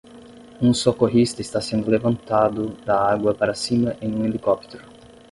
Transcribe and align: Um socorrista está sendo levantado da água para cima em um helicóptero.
Um 0.59 0.73
socorrista 0.73 1.41
está 1.43 1.61
sendo 1.61 1.91
levantado 1.91 2.69
da 2.83 2.99
água 2.99 3.35
para 3.35 3.53
cima 3.53 3.95
em 4.01 4.11
um 4.11 4.25
helicóptero. 4.25 4.83